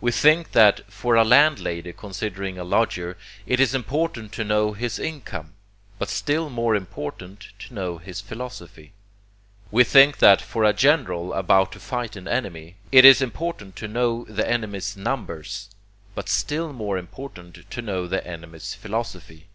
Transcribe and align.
We 0.00 0.10
think 0.10 0.50
that 0.50 0.90
for 0.90 1.14
a 1.14 1.22
landlady 1.22 1.92
considering 1.92 2.58
a 2.58 2.64
lodger, 2.64 3.16
it 3.46 3.60
is 3.60 3.72
important 3.72 4.32
to 4.32 4.42
know 4.42 4.72
his 4.72 4.98
income, 4.98 5.52
but 5.96 6.08
still 6.08 6.50
more 6.50 6.74
important 6.74 7.46
to 7.60 7.72
know 7.74 7.98
his 7.98 8.20
philosophy. 8.20 8.94
We 9.70 9.84
think 9.84 10.18
that 10.18 10.42
for 10.42 10.64
a 10.64 10.72
general 10.72 11.32
about 11.34 11.70
to 11.70 11.78
fight 11.78 12.16
an 12.16 12.26
enemy, 12.26 12.78
it 12.90 13.04
is 13.04 13.22
important 13.22 13.76
to 13.76 13.86
know 13.86 14.24
the 14.24 14.50
enemy's 14.50 14.96
numbers, 14.96 15.70
but 16.16 16.28
still 16.28 16.72
more 16.72 16.98
important 16.98 17.70
to 17.70 17.80
know 17.80 18.08
the 18.08 18.26
enemy's 18.26 18.74
philosophy. 18.74 19.46